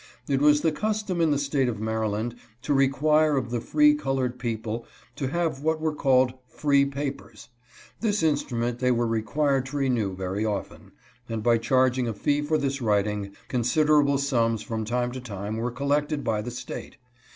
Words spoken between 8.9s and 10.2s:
required to renew